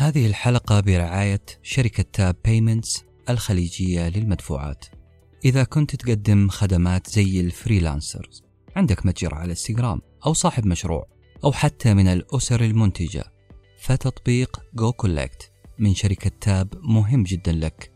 [0.00, 4.84] هذه الحلقة برعاية شركة Tap Payments الخليجية للمدفوعات.
[5.44, 8.42] إذا كنت تقدم خدمات زي ال freelancers
[8.76, 11.06] عندك متجر على إنستغرام أو صاحب مشروع
[11.44, 13.24] أو حتى من الأسر المنتجة.
[13.80, 17.92] فتطبيق goCollect من شركة Tap مهم جدا لك.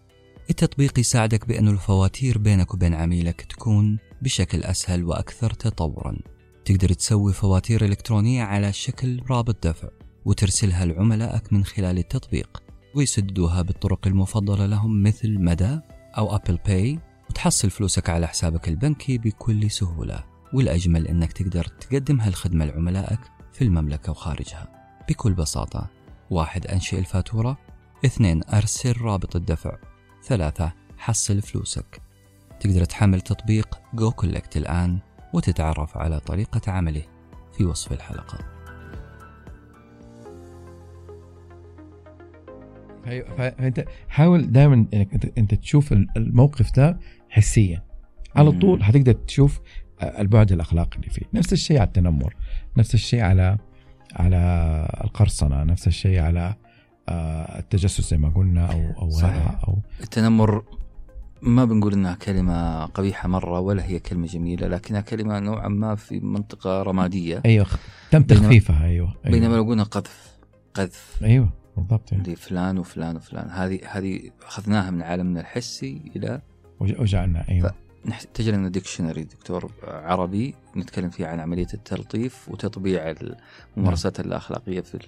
[0.50, 6.16] التطبيق يساعدك بأن الفواتير بينك وبين عميلك تكون بشكل أسهل وأكثر تطورا.
[6.64, 10.03] تقدر تسوي فواتير إلكترونية على شكل رابط دفع.
[10.24, 12.62] وترسلها لعملائك من خلال التطبيق
[12.94, 15.80] ويسددوها بالطرق المفضلة لهم مثل مدى
[16.18, 16.98] أو Apple Pay
[17.30, 20.24] وتحصل فلوسك على حسابك البنكي بكل سهولة.
[20.52, 23.20] والأجمل أنك تقدر تقدم هالخدمة لعملائك
[23.52, 24.68] في المملكة وخارجها.
[25.08, 25.90] بكل بساطة
[26.30, 27.58] واحد أنشئ الفاتورة
[28.04, 29.76] اثنين أرسل رابط الدفع
[30.24, 32.02] ثلاثة حصل فلوسك.
[32.60, 34.98] تقدر تحمل تطبيق goCollect الآن
[35.32, 37.02] وتتعرف على طريقة عمله
[37.56, 38.53] في وصف الحلقة.
[43.38, 46.98] فأنت حاول دائما إنك انت, أنت تشوف الموقف ده
[47.30, 47.82] حسيا.
[48.36, 49.60] على طول حتقدر تشوف
[50.02, 51.22] البعد الأخلاقي اللي فيه.
[51.34, 52.34] نفس الشيء على التنمر
[52.76, 53.58] نفس الشيء على
[54.16, 54.38] على
[55.04, 56.54] القرصنة نفس الشيء على
[57.08, 59.58] آه، التجسس زي ما قلنا أو أو صحيح.
[59.68, 60.64] أو التنمر
[61.42, 66.20] ما بنقول إنها كلمة قبيحة مرة ولا هي كلمة جميلة لكنها كلمة نوعا ما في
[66.20, 67.42] منطقة رمادية.
[67.46, 67.66] أيوه
[68.10, 69.38] تم تخفيفها أيوه, أيوة.
[69.38, 70.36] بينما لو قلنا قذف
[70.74, 71.18] قذف.
[71.22, 71.63] أيوه.
[71.76, 72.12] بالضبط.
[72.12, 72.32] يعني.
[72.32, 73.50] لفلان وفلان وفلان.
[73.50, 76.40] هذه هذه أخذناها من عالمنا الحسي إلى
[76.80, 77.74] وجعلنا أيوه.
[78.06, 83.14] نحتاج لنا ديكشنري دكتور عربي نتكلم فيه عن عملية التلطيف وتطبيع
[83.76, 84.28] الممارسات نعم.
[84.28, 84.98] الأخلاقية في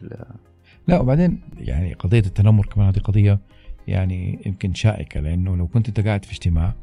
[0.89, 3.39] لا وبعدين يعني قضية التنمر كمان هذه قضية
[3.89, 6.75] يعني يمكن شائكة لأنه لو كنت أنت قاعد في اجتماع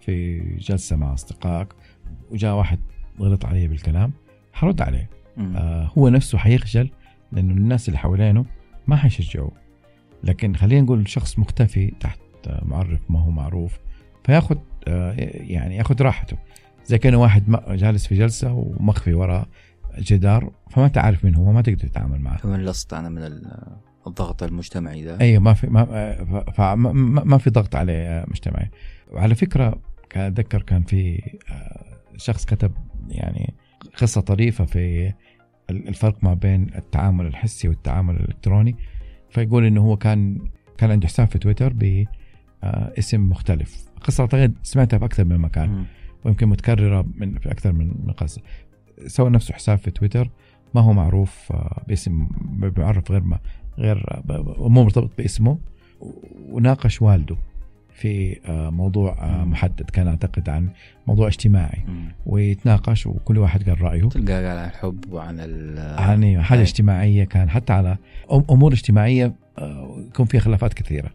[0.00, 1.68] في جلسة مع أصدقائك
[2.30, 2.78] وجاء واحد
[3.20, 4.12] غلط عليه بالكلام
[4.52, 5.10] حرد عليه.
[5.38, 6.90] آه هو نفسه حيخجل
[7.32, 8.44] لأنه الناس اللي حوالينه
[8.88, 9.52] ما حيشجعوه
[10.24, 12.20] لكن خلينا نقول شخص مختفي تحت
[12.62, 13.78] معرف ما هو معروف
[14.24, 14.56] فياخذ
[14.88, 16.36] آه يعني ياخذ راحته.
[16.86, 19.48] زي كان واحد جالس في جلسة ومخفي وراء
[19.98, 22.36] جدار فما انت عارف من هو ما تقدر تتعامل معه.
[22.36, 23.40] فمن لصت أنا من
[24.06, 25.84] الضغط المجتمعي ده؟ أيوه ما في ما
[26.52, 26.92] فما
[27.24, 28.70] ما في ضغط عليه مجتمعي.
[29.12, 32.72] وعلى فكرة كان أتذكر كان في آه، شخص كتب
[33.08, 33.54] يعني
[33.96, 35.12] قصة طريفة في
[35.70, 38.76] الفرق ما بين التعامل الحسي والتعامل الإلكتروني.
[39.30, 40.38] فيقول إنه هو كان
[40.78, 43.84] كان عنده حساب في تويتر باسم آه، مختلف.
[44.00, 45.84] قصة أعتقد سمعتها في أكثر من مكان.
[46.24, 48.42] ويمكن متكررة من في أكثر من قصة.
[49.06, 50.30] سوى نفسه حساب في تويتر.
[50.74, 53.38] ما هو معروف آه، باسم بيعرف غير ما
[53.78, 54.22] غير
[54.58, 55.58] مو مرتبط باسمه.
[56.48, 57.36] وناقش والده.
[57.98, 60.68] في آه، موضوع آه، محدد كان أعتقد عن
[61.06, 61.84] موضوع اجتماعي.
[62.26, 64.08] ويتناقش وكل واحد قال رأيه.
[64.08, 65.40] تلقى قال عن الحب وعن
[65.98, 67.96] عن حاجة اجتماعية كان حتى على
[68.50, 69.32] أمور اجتماعية
[70.08, 71.10] يكون فيها خلافات كثيرة.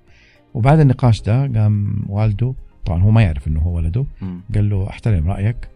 [0.53, 2.53] وبعد النقاش ده قام والده
[2.85, 4.05] طبعا هو ما يعرف إنه هو ولده
[4.55, 5.69] قال له احترم رأيك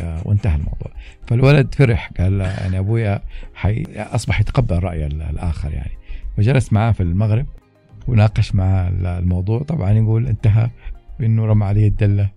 [0.00, 0.90] آه، وانتهى الموضوع.
[1.26, 3.22] فالولد فرح قال يعني أبويا
[3.54, 5.92] حي أصبح يتقبل رأي الآخر يعني.
[6.36, 7.46] فجلس معاه في المغرب.
[8.10, 8.88] وناقش معاه
[9.18, 9.62] الموضوع.
[9.62, 10.70] طبعا يقول انتهى
[11.20, 12.30] بإنه رمى عليه الدلة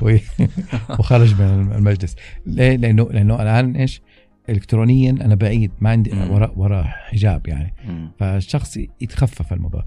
[0.98, 2.16] وخرج من المجلس.
[2.46, 4.02] ليه؟ لأنه لأنه الآن إيش؟
[4.48, 7.74] الكترونيا أنا بعيد ما عندي ورا ورا حجاب يعني.
[8.18, 9.84] فالشخص يتخفف الموضوع.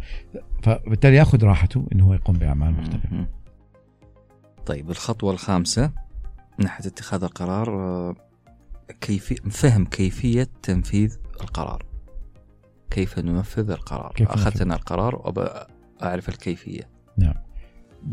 [0.64, 3.28] فبالتالي يأخذ راحته إنه هو يقوم بأعمال مختلفة.
[4.66, 5.92] طيب الخطوة الخامسة
[6.60, 8.16] من ناحية اتخاذ القرار آه،
[9.02, 11.93] كيفية فهم كيفية تنفيذ القرار.
[12.94, 15.50] كيف ننفذ القرار؟ كيف أخذت أنا القرار وأبى
[16.04, 16.82] أعرف الكيفية.
[17.18, 17.34] نعم.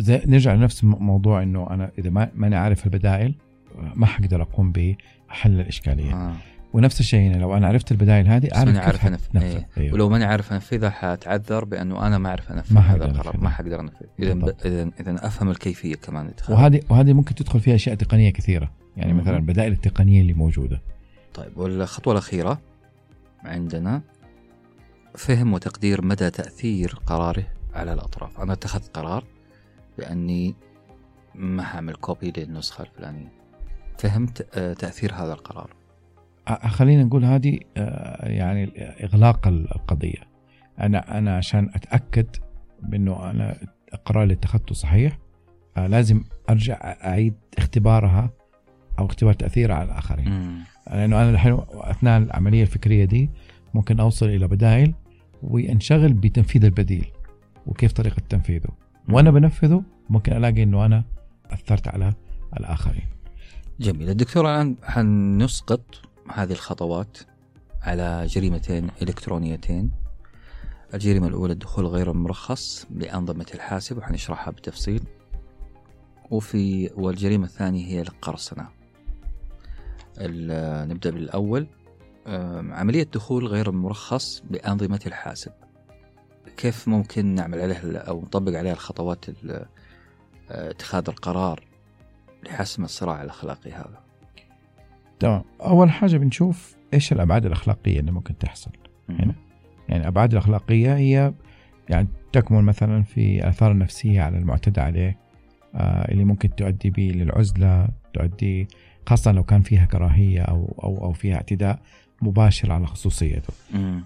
[0.09, 3.35] نرجع لنفس الموضوع أنه أنا إذا ما ماني عارف البدائل
[3.95, 6.15] ما حقدر أقوم بحل الإشكالية.
[6.15, 6.33] آه.
[6.73, 9.69] ونفس الشيء هنا لو أنا عرفت البدائل هذه أعرف كيف عارف انفذ إيه.
[9.79, 9.95] أيوه.
[9.95, 13.37] ولو ماني عارف أنفذها حأتعذر بأنه أنا ما أعرف انفذ ما هذا القرار.
[13.37, 14.07] ما حقدر أنفذ.
[14.19, 16.31] اذا اذا اذا أفهم الكيفية كمان.
[16.49, 18.71] وهذه وهذه ممكن تدخل فيها أشياء تقنية كثيرة.
[18.97, 20.83] يعني مثلا البدائل التقنية اللي موجودة.
[21.35, 22.61] طيب والخطوة الأخيرة
[23.45, 24.03] عندنا
[25.17, 28.41] فهم وتقدير مدى تأثير قراره على الأطراف.
[28.41, 29.25] أنا اتخذت قرار
[29.99, 30.55] بأني
[31.35, 33.33] ما حعمل كوبي للنسخة الفلانية.
[33.99, 35.71] فهمت آه، تأثير هذا القرار.
[36.67, 38.73] خلينا نقول هذه آه، يعني
[39.05, 40.31] إغلاق القضية.
[40.81, 42.27] أنا أنا عشان أتأكد
[42.83, 43.57] بأنه أنا
[43.95, 45.19] القرار اللي اتخذته صحيح
[45.77, 46.75] آه، لازم أرجع
[47.05, 48.31] أعيد اختبارها
[48.99, 50.65] أو اختبار تأثيرها على الآخرين.
[50.87, 53.31] لأنه أنا الحين أثناء العملية الفكرية دي
[53.75, 54.95] ممكن أوصل إلى بدائل
[55.43, 57.07] وأنشغل بتنفيذ البديل
[57.67, 58.69] وكيف طريقة تنفيذه.
[59.09, 61.05] وأنا بنفذه ممكن ألاقي إنه أنا
[61.51, 62.15] أثرت على
[62.61, 63.09] الآخرين.
[63.81, 64.11] جميل.
[64.11, 66.03] الدكتور الآن حنسقط
[66.33, 67.19] هذه الخطوات
[67.83, 69.91] على جريمتين إلكترونيتين.
[70.95, 75.03] الجريمة الأولى الدخول غير المرخص لأنظمة الحاسب وحنشرحها بالتفصيل
[76.31, 78.69] وفي والجريمة الثانية هي القرصنة
[80.89, 81.67] نبدأ بالأول.
[82.27, 85.53] عملية دخول غير المرخص بأنظمة الحاسب.
[86.57, 89.25] كيف ممكن نعمل عليه أو نطبق عليه الخطوات
[90.51, 91.65] اتخاذ القرار
[92.45, 94.01] لحسم الصراع الأخلاقي هذا؟
[95.19, 95.43] تمام.
[95.61, 98.71] أول حاجة بنشوف إيش الأبعاد الأخلاقية اللي ممكن تحصل.
[99.09, 99.35] هنا.
[99.89, 101.35] يعني الأبعاد الأخلاقية هي
[101.89, 105.19] يعني تكمن مثلا في الآثار النفسية على المعتدى عليه
[105.75, 108.69] آه اللي ممكن تؤدي به للعزلة تؤدي
[109.07, 111.83] خاصة لو كان فيها كراهية أو أو أو فيها اعتداء.
[112.23, 113.53] مباشر على خصوصيته.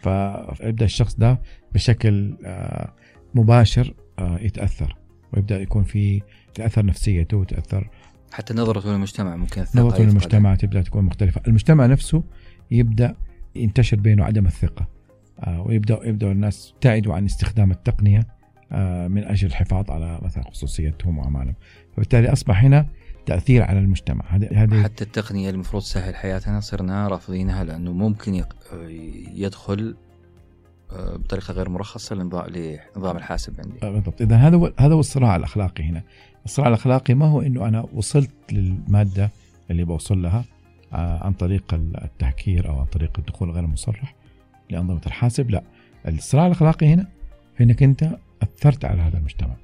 [0.02, 1.40] فيبدأ الشخص ده
[1.74, 2.92] بشكل آه
[3.34, 4.96] مباشر آه يتأثر
[5.32, 6.22] ويبدأ يكون في
[6.54, 7.90] تأثر نفسيته وتأثر
[8.32, 11.40] حتى نظرته للمجتمع ممكن نظرته للمجتمع تبدأ تكون مختلفة.
[11.46, 12.22] المجتمع نفسه
[12.70, 13.16] يبدأ
[13.54, 14.88] ينتشر بينه عدم الثقة
[15.40, 18.26] آه، ويبدأ يبدأ الناس يبتعدوا عن استخدام التقنية
[19.08, 21.54] من أجل الحفاظ على مثلا خصوصيتهم وأعمالهم.
[21.96, 22.86] فبالتالي أصبح هنا
[23.26, 24.24] تاثير على المجتمع.
[24.28, 28.44] هذه حتى التقنية المفروض تسهل حياتنا صرنا رافضينها لأنه ممكن
[29.34, 29.96] يدخل
[30.92, 33.78] آه، بطريقة غير مرخصة لنظام الحاسب عندي.
[33.82, 34.22] بالضبط.
[34.22, 36.02] إذا هذا هو هذا هو الصراع الأخلاقي هنا.
[36.44, 39.30] الصراع الأخلاقي ما هو إنه أنا وصلت للمادة
[39.70, 40.44] اللي بوصل لها
[40.92, 44.14] عن طريق التهكير أو عن طريق الدخول غير المصرح
[44.70, 45.62] لأنظمة الحاسب لا.
[46.08, 47.06] الصراع الأخلاقي هنا
[47.56, 48.10] في أنك أنت
[48.42, 49.54] أثرت على هذا المجتمع.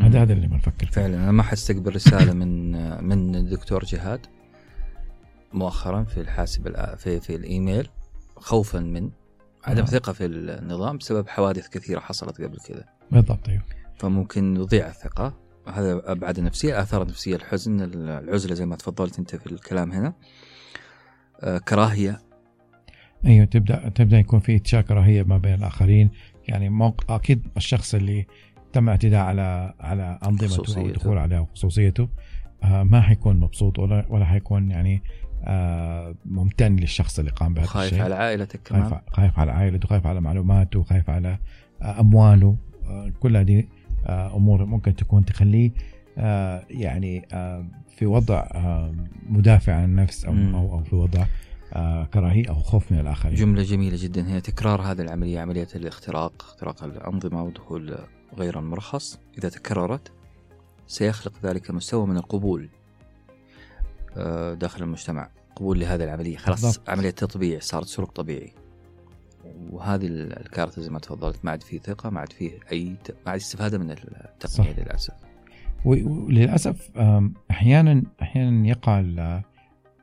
[0.00, 0.92] هذا هذا اللي بنفكر فيه.
[0.92, 2.70] فعلا أنا ما حستقبل رسالة من
[3.10, 4.26] من الدكتور جهاد
[5.52, 7.88] مؤخرا في الحاسب في في الإيميل
[8.36, 9.10] خوفا من
[9.64, 9.86] عدم آه.
[9.86, 12.84] ثقة في النظام بسبب حوادث كثيرة حصلت قبل كذا.
[13.12, 13.62] بالضبط أيوه.
[13.94, 15.34] فممكن يضيع الثقة.
[15.68, 20.14] هذا أبعاد النفسية الآثار النفسية الحزن العزلة زي ما تفضلت أنت في الكلام هنا.
[21.40, 22.20] آه كراهية.
[23.26, 26.10] أيوه تبدا تبدأ يكون في إتشاك رهيب ما بين الآخرين.
[26.48, 27.10] يعني موق...
[27.10, 28.26] أكيد الشخص اللي
[28.72, 32.08] تم الاعتداء على على أنظمته أو الدخول عليها وخصوصيته.
[32.62, 35.02] آه ما حيكون مبسوط ولا ولا حيكون يعني
[35.44, 37.80] آه ممتن للشخص اللي قام بهذا الشيء.
[37.80, 38.90] خايف على عائلتك كمان.
[38.90, 41.38] خايف, خايف على عائلته خايف على معلوماته خايف على
[41.82, 42.56] آه أمواله.
[43.20, 43.64] كل هذه
[44.08, 45.70] أمور ممكن تكون تخليه
[46.70, 47.26] يعني
[47.96, 48.46] في وضع
[49.28, 51.24] مدافع عن النفس أو أو, في وضع
[52.04, 53.34] كراهية أو خوف من الآخرين.
[53.34, 54.28] جملة جميلة جدا.
[54.28, 57.98] هي تكرار هذه العملية عملية الاختراق اختراق الأنظمة ودخول
[58.38, 60.12] غير المرخص إذا تكررت
[60.86, 62.68] سيخلق ذلك مستوى من القبول
[64.16, 65.30] آه، داخل المجتمع.
[65.56, 66.36] قبول لهذه العملية.
[66.36, 66.90] خلاص بالضبط.
[66.90, 68.52] عملية تطبيع صارت سلوك طبيعي.
[69.70, 73.40] وهذه الكارثة زي ما تفضلت ما عاد في ثقة ما عاد فيه أي ما عاد
[73.40, 75.14] استفادة من التقنية للأسف.
[75.84, 76.90] وللأسف
[77.50, 79.00] أحيانا أحيانا يقع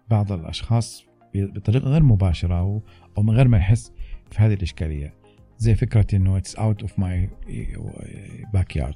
[0.10, 1.04] بعض الأشخاص
[1.36, 2.82] بطريقة غير مباشرة أو
[3.18, 3.92] أو من غير ما يحس
[4.32, 5.14] في هذه الإشكالية.
[5.58, 7.30] زي فكرة إنه it's out of my
[8.54, 8.96] backyard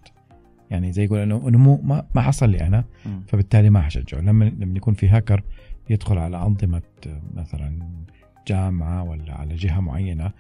[0.72, 2.86] يعني زي يقول انه إنه مو ما, ما حصل لي أنا
[3.28, 4.20] فبالتالي ما حشجعه.
[4.20, 5.44] لما لما يكون في هاكر
[5.90, 6.82] يدخل على أنظمة
[7.34, 7.80] مثلا
[8.48, 10.32] جامعة ولا على جهة معينة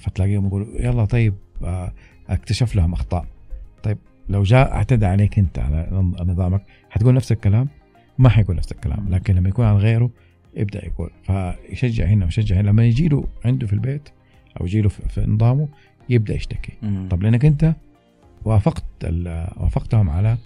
[0.00, 1.34] فتلاقيهم يقولوا يلا طيب
[1.64, 1.92] آه،
[2.28, 3.26] اكتشف لهم أخطاء.
[3.82, 5.88] طيب لو جاء اعتدى عليك أنت على
[6.20, 7.68] نظامك حتقول نفس الكلام؟
[8.18, 10.10] ما حيقول نفس الكلام لكن لما يكون على غيره
[10.56, 11.10] يبدأ يقول.
[11.22, 12.68] فيشجع هنا ويشجع هنا.
[12.68, 14.08] لما يجي له عنده في البيت
[14.60, 15.68] أو يجي له في نظامه
[16.08, 16.72] يبدأ يشتكي.
[17.10, 17.74] طب لأنك أنت
[18.44, 18.84] وافقت
[19.56, 20.36] وافقتهم على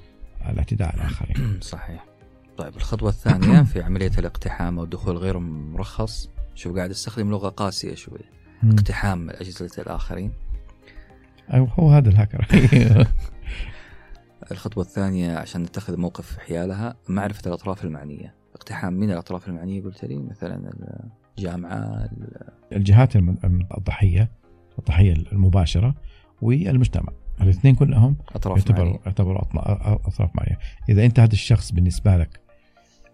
[0.49, 1.61] الاعتداء على الآخرين.
[1.61, 2.05] صحيح.
[2.57, 6.31] طيب الخطوة الثانية في عملية الاقتحام والدخول غير مرخص.
[6.55, 8.21] شوف قاعد أستخدم لغة قاسية شوي.
[8.65, 10.33] اقتحام اجهزه الاخرين
[11.53, 12.47] أيوه هو هذا الهاكر.
[14.53, 18.35] الخطوة الثانية عشان نتخذ موقف حيالها معرفة الأطراف المعنية.
[18.55, 20.71] اقتحام من الأطراف المعنية؟ قلت لي مثلا
[21.39, 22.11] الجامعة
[22.73, 24.31] الجهات الضحية
[24.79, 25.95] الضحية المباشرة
[26.43, 27.13] والمجتمع.
[27.41, 29.43] الاثنين كلهم أطراف يعتبروا يعتبروا
[30.09, 30.59] أطراف معينة.
[30.89, 32.41] إذا أنت هذا الشخص بالنسبة لك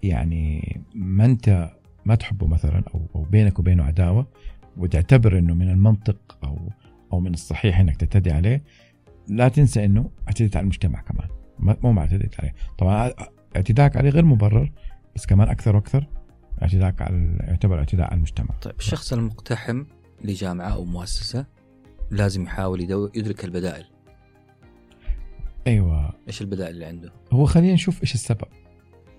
[0.03, 1.71] يعني ما أنت
[2.05, 4.27] ما تحبه مثلا أو أو بينك وبينه عداوة
[4.77, 6.71] وتعتبر إنه من المنطق أو
[7.13, 8.63] أو من الصحيح إنك تعتدي عليه
[9.29, 11.29] لا تنسى إنه اعتديت على المجتمع كمان.
[11.59, 12.55] مو ما اعتديت عليه.
[12.79, 13.11] طبعا
[13.57, 14.73] اعتداءك عليه غير مبرر
[15.17, 16.07] بس كمان أكثر وأكثر.
[16.63, 18.55] اعتداء على يعتبر اعتداء على المجتمع.
[18.63, 19.85] طيب الشخص المقتحم
[20.25, 21.47] لجامعة أو مؤسسة
[22.11, 22.81] لازم يحاول
[23.15, 23.85] يدرك البدائل.
[25.67, 28.49] أيوه إيش البدائل اللي عنده؟ هو خلينا نشوف إيش السبب.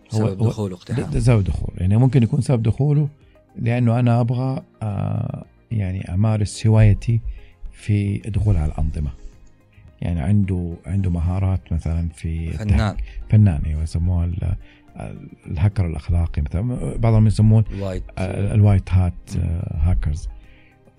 [0.10, 3.10] سبب دخوله اقتحام سبب دخول يعني ممكن يكون سبب دخوله
[3.56, 7.22] لأنه أنا أبغى آه يعني أمارس هوايتي
[7.72, 9.12] في الدخول على الأنظمة.
[10.01, 12.98] يعني عنده عنده مهارات مثلا في فنان
[13.30, 14.25] فنان أيوه يسموها
[15.48, 16.98] الهاكر الأخلاقي مثلا.
[16.98, 19.13] بعضهم يسمون ال white ال white hat
[19.72, 20.27] hackers.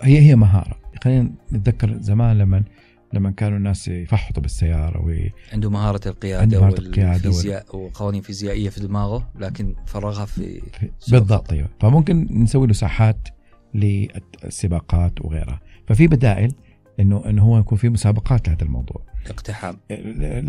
[0.02, 0.76] هي هي مهارة.
[1.04, 2.64] خلينا نتذكر زمان لما
[3.12, 5.32] لما كانوا الناس يفحطوا بالسيارة وي...
[5.52, 10.62] عنده مهارة القيادة عنده مهارة القيادة والفيزياء وقوانين فيزيائية في دماغه لكن فرغها في
[11.08, 11.68] بالضبط أيوه.
[11.80, 13.28] فممكن نسوي له ساحات
[13.74, 15.60] للسباقات وغيرها.
[15.86, 16.52] ففي بدائل
[17.00, 19.02] انه إنه هو يكون في مسابقات لهذا الموضوع.
[19.26, 19.76] اقتحام.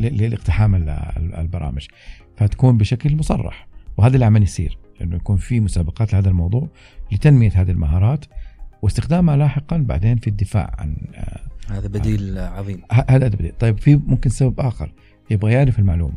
[0.01, 0.75] لاقتحام
[1.38, 1.88] البرامج.
[2.38, 3.68] فتكون بشكل مصرح.
[3.98, 6.68] وهذا اللي عم يصير إنه يكون في مسابقات لهذا الموضوع
[7.12, 8.25] لتنمية هذه المهارات
[8.82, 10.96] واستخدامها لاحقا بعدين في الدفاع عن
[11.70, 13.54] هذا بديل عن عظيم هذا بديل.
[13.60, 14.92] طيب في ممكن سبب آخر.
[15.30, 16.13] يبغى يعرف المعلومة.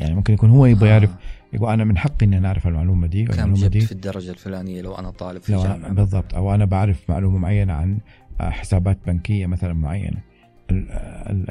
[0.00, 1.10] يعني ممكن يكون هو يبغى يعرف
[1.52, 3.80] يقول أنا من حقي إني أنا أعرف المعلومة دي كم جبت دي.
[3.80, 6.34] في الدرجة الفلانية لو أنا طالب في الجامعة بالضبط.
[6.34, 7.98] أو أنا بعرف معلومة معينة عن
[8.40, 10.18] حسابات بنكية مثلا معينة.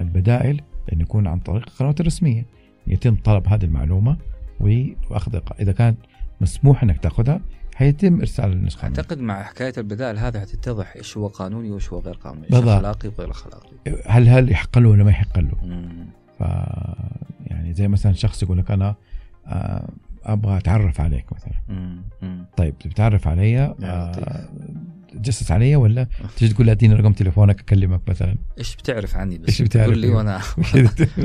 [0.01, 0.61] البدائل
[0.93, 2.45] انه يكون عن طريق القنوات الرسمية.
[2.87, 4.17] يتم طلب هذه المعلومة
[4.59, 5.97] وأخذ إذا كانت
[6.41, 7.41] مسموح إنك تأخذها
[7.75, 12.13] حيتم إرسال النسخة أعتقد مع حكاية البدائل هذا حتتضح إيش هو قانوني وإيش هو غير
[12.13, 13.69] قانوني إيش أخلاقي وغير أخلاقي.
[14.05, 15.51] هل هل يحق له ولا ما يحق له؟
[16.39, 16.41] ف
[17.45, 18.95] يعني زي مثلا شخص يقول لك أنا
[19.47, 19.89] آه،
[20.23, 21.53] أبغى أتعرف عليك مثلا.
[22.21, 22.45] مم.
[22.57, 24.49] طيب بتعرف علي؟ آه
[25.13, 29.49] تجسس علي ولا تجي تقول لي اديني رقم تليفونك أكلمك مثلا؟ إيش بتعرف عني بس؟
[29.49, 30.41] إيش بتعرف؟ لي وأنا.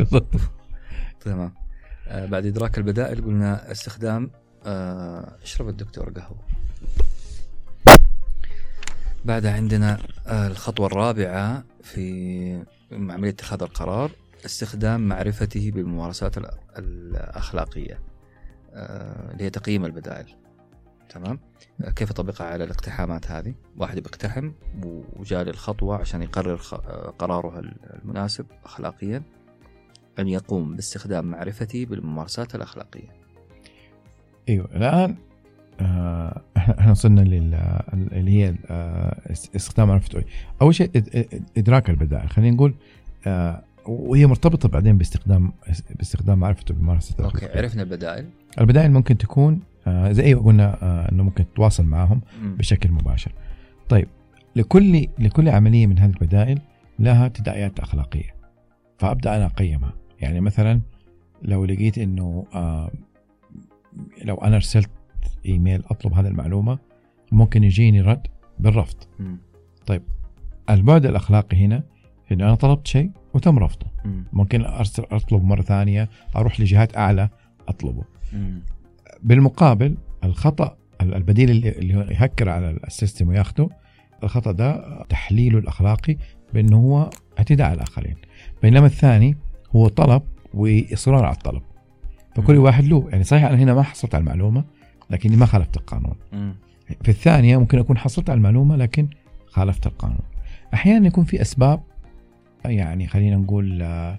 [1.24, 1.52] تمام.
[2.08, 4.30] آه بعد إدراك البدائل قلنا استخدام
[4.66, 6.38] آه اشرب الدكتور قهوة.
[9.24, 14.10] بعدها عندنا آه الخطوة الرابعة في عملية اتخاذ القرار
[14.44, 16.34] استخدام معرفته بالممارسات
[16.78, 18.00] الأخلاقية
[18.74, 20.26] آه، اللي هي تقييم البدائل.
[21.08, 21.38] تمام؟
[21.84, 24.50] آه، كيف اطبقها على الاقتحامات هذه؟ واحد بيقتحم
[25.16, 27.62] وجاء الخطوة عشان يقرر آه، قراره
[28.04, 29.22] المناسب أخلاقيا
[30.18, 33.08] أن يقوم باستخدام معرفته بالممارسات الأخلاقية.
[34.48, 35.16] أيوة الآن
[36.56, 38.54] إحنا وصلنا اللي هي
[39.56, 40.22] استخدام معرفته
[40.62, 40.90] أول شيء
[41.56, 42.28] إدراك البدائل.
[42.28, 42.74] خلينا نقول
[43.86, 45.52] وهي مرتبطة بعدين باستخدام
[45.90, 48.28] باستخدام معرفته بممارسة أوكي عرفنا البدائل.
[48.60, 52.20] البدائل ممكن تكون آه زي ما قلنا آه إنه ممكن تتواصل معهم.
[52.42, 53.32] بشكل مباشر
[53.88, 54.08] طيب
[54.56, 56.60] لكل لكل عملية من هذه البدائل
[56.98, 58.34] لها تداعيات أخلاقية
[58.98, 60.80] فأبدأ أنا أقيمها يعني مثلا
[61.42, 62.90] لو لقيت إنه آه
[64.24, 64.90] لو أنا أرسلت
[65.46, 66.78] إيميل أطلب هذه المعلومة
[67.32, 68.26] ممكن يجيني رد
[68.58, 68.96] بالرفض.
[69.86, 70.02] طيب
[70.70, 71.82] البعد الأخلاقي هنا
[72.32, 74.24] إنه أنا طلبت شيء وتم رفضه مم.
[74.32, 77.28] ممكن أرسل أطلب مرة ثانية أروح لجهات أعلى
[77.68, 78.04] أطلبه.
[79.22, 83.68] بالمقابل الخطأ البديل اللي هو يهكر على السيستم وياخده
[84.24, 86.16] الخطأ ده تحليله الأخلاقي
[86.54, 88.16] بأنه هو اعتداء على الآخرين.
[88.62, 89.36] بينما الثاني
[89.76, 90.22] هو طلب
[90.54, 91.62] وإصرار على الطلب.
[92.34, 94.64] فكل واحد له يعني صحيح أنا هنا ما حصلت على المعلومة
[95.10, 96.14] لكني ما خالفت القانون.
[97.02, 99.08] في الثانية ممكن أكون حصلت على المعلومة لكن
[99.46, 100.20] خالفت القانون.
[100.74, 101.80] أحيانا يكون في أسباب
[102.64, 104.18] يعني خلينا نقول آه،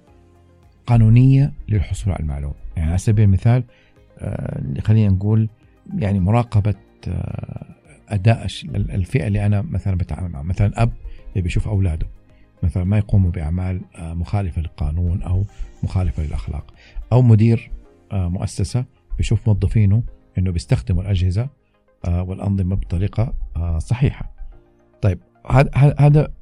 [0.86, 2.56] قانونية للحصول على المعلومة.
[2.78, 3.64] يعني على سبيل المثال
[4.82, 5.50] خلينا نقول
[5.96, 6.76] يعني مراقبة
[7.08, 7.76] آه،
[8.10, 8.46] أداء
[8.76, 10.44] الفئة اللي أنا مثلا بتعامل معها.
[10.44, 10.92] مثلا أب
[11.32, 12.08] اللي بيشوف أولاده.
[12.64, 15.44] مثلا ما يقوموا بأعمال مخالفة للقانون أو
[15.84, 16.74] مخالفة للأخلاق.
[17.12, 17.72] أو مدير
[18.12, 18.86] مؤسسة
[19.18, 20.04] بيشوف موظفينه
[20.38, 21.50] إنه بيستخدموا الأجهزة
[22.08, 23.34] والأنظمة بطريقة
[23.78, 24.36] صحيحة.
[25.02, 25.20] طيب
[25.76, 26.34] هذا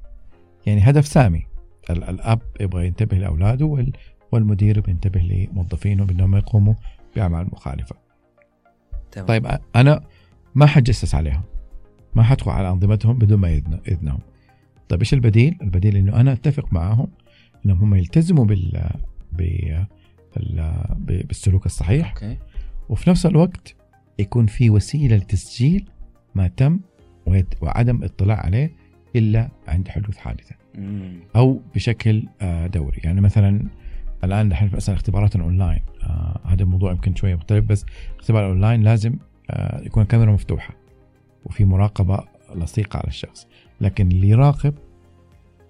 [0.66, 1.46] يعني هدف سامي.
[1.90, 3.86] الأب يبغى ينتبه لأولاده
[4.32, 6.74] والمدير بينتبه لموظفينه بأنهم يقوموا
[7.16, 7.96] بأعمال مخالفة.
[9.12, 9.28] تمام.
[9.28, 10.04] طيب أنا
[10.56, 11.44] ما حجسس عليهم
[12.16, 14.20] ما حدخل على أنظمتهم بدون ما اذنهم.
[14.90, 17.08] طيب إيش البديل؟ البديل إنه أنا أتفق معاهم
[17.66, 19.86] إنهم هم يلتزموا بال
[21.00, 22.38] بالسلوك الصحيح أوكي.
[22.90, 23.76] وفي نفس الوقت
[24.20, 25.90] يكون في وسيلة لتسجيل
[26.36, 26.80] ما تم
[27.62, 28.76] وعدم اطلاع عليه
[29.16, 30.56] إلا عند حدوث حادثة.
[31.36, 33.68] أو بشكل آه، دوري يعني مثلا
[34.24, 35.82] الآن نحن مثلا اختباراتنا أونلاين
[36.48, 37.86] هذا الموضوع يمكن شوية مختلف بس
[38.20, 39.16] اختبار اونلاين لازم
[39.52, 40.74] آه يكون الكاميرا مفتوحة
[41.46, 42.20] وفي مراقبة
[42.56, 43.48] لصيقة على الشخص.
[43.82, 44.74] لكن اللي يراقب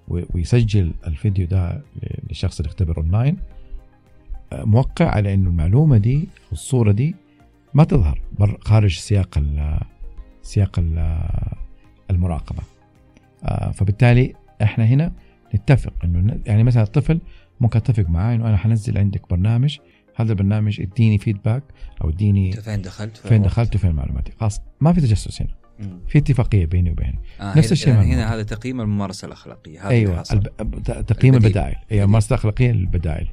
[0.07, 1.81] ويسجل الفيديو ده
[2.29, 3.37] للشخص اللي يختبر أونلاين
[4.53, 7.15] آه موقع على إنه المعلومة دي والصورة دي
[7.73, 8.21] ما تظهر
[8.61, 9.43] خارج سياق
[10.41, 10.79] سياق
[12.11, 12.63] المراقبة.
[13.43, 15.11] آه فبالتالي إحنا هنا
[15.55, 17.19] نتفق إنه يعني مثلا الطفل
[17.59, 19.77] ممكن اتفق معاه إنه أنا حنزل عندك برنامج
[20.15, 21.63] هذا البرنامج اديني فيدباك
[22.03, 25.51] أو اديني فين دخلت؟ فين دخلت وفين معلوماتي؟ خلاص ما في تجسس هنا.
[26.07, 30.23] في اتفاقية بيني وبينه آه نفس الشيء يعني هنا هذا تقييم الممارسة الأخلاقية هذا أيوه
[30.31, 30.47] الب...
[31.07, 31.75] تقييم البدائل.
[31.91, 33.27] أيوه الممارسه الأخلاقية للبدائل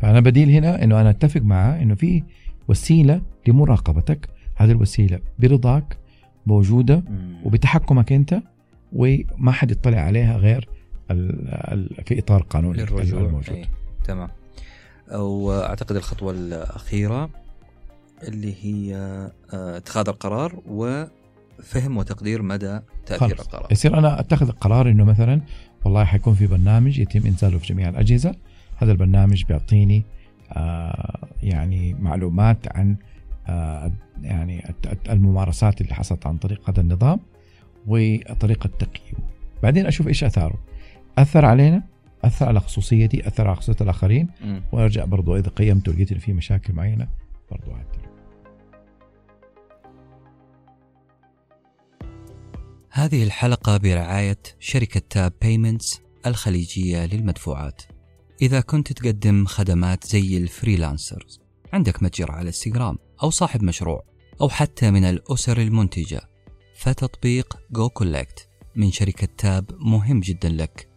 [0.00, 2.22] فأنا بديل هنا إنه أنا أتفق معاه إنه في
[2.68, 4.28] وسيلة لمراقبتك.
[4.56, 5.96] هذه الوسيلة برضاك
[6.46, 7.02] موجودة.
[7.44, 8.42] وبتحكمك أنت
[8.92, 10.68] وما حد يطلع عليها غير
[12.04, 13.56] في إطار قانوني الموجود.
[13.56, 13.64] أي.
[14.04, 14.28] تمام.
[15.12, 17.30] واعتقد الخطوة الأخيرة
[18.22, 18.94] اللي هي
[19.54, 23.46] آه، اتخاذ القرار وفهم وتقدير مدى تأثير خلص.
[23.46, 23.72] القرار.
[23.72, 25.40] يصير أنا أتخذ القرار إنه مثلا
[25.84, 28.34] والله حيكون في برنامج يتم إنزاله في جميع الأجهزة.
[28.76, 30.04] هذا البرنامج بيعطيني
[30.52, 32.96] آه يعني معلومات عن
[33.48, 34.74] آه يعني
[35.10, 37.20] الممارسات اللي حصلت عن طريق هذا النظام
[37.86, 39.24] وطريقة تقييمه.
[39.62, 40.58] بعدين أشوف إيش أثاره.
[41.18, 41.82] أثر علينا؟
[42.24, 44.60] أثر على خصوصيتي أثر على خصوصية الآخرين م.
[44.72, 47.08] وأرجع برضو إذا قيمته ولقيت في مشاكل معينة
[47.50, 48.10] برضو اعدل
[52.90, 57.82] هذه الحلقة برعاية شركة تاب بيمنتس الخليجية للمدفوعات.
[58.42, 61.40] إذا كنت تقدم خدمات زي ال freelancers
[61.72, 64.04] عندك متجر على إنستغرام أو صاحب مشروع
[64.40, 66.20] أو حتى من الأسر المنتجة
[66.76, 70.89] فتطبيق goCollect من شركة تاب مهم جدا لك.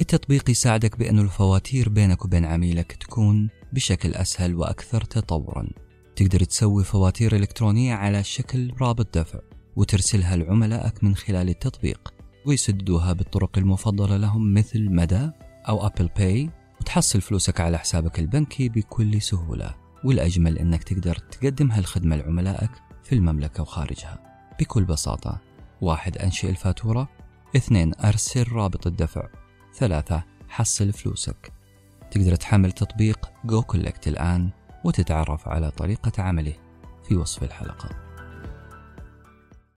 [0.00, 5.68] التطبيق يساعدك بأن الفواتير بينك وبين عميلك تكون بشكل أسهل وأكثر تطورا.
[6.16, 9.38] تقدر تسوي فواتير إلكترونية على شكل رابط دفع
[9.76, 12.14] وترسلها لعملائك من خلال التطبيق
[12.46, 15.30] ويسددوها بالطرق المفضلة لهم مثل مدى
[15.68, 16.50] أو أبل باي
[16.80, 19.74] وتحصل فلوسك على حسابك البنكي بكل سهولة.
[20.04, 22.70] والأجمل أنك تقدر تقدم هالخدمة لعملائك
[23.04, 24.18] في المملكة وخارجها.
[24.60, 25.40] بكل بساطة
[25.80, 27.08] واحد أنشئ الفاتورة
[27.56, 29.28] اثنين أرسل رابط الدفع.
[29.78, 31.52] ثلاثة حصل فلوسك.
[32.10, 34.50] تقدر تحمل تطبيق جو كولكت الآن
[34.84, 36.54] وتتعرف على طريقة عمله
[37.08, 38.07] في وصف الحلقة.